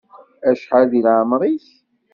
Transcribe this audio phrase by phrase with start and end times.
[0.49, 1.65] Acḥal di lɛemeṛ-ik?